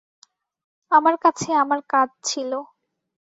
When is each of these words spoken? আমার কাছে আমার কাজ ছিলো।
আমার 0.91 1.15
কাছে 1.17 1.49
আমার 1.53 1.79
কাজ 1.89 2.09
ছিলো। 2.23 2.59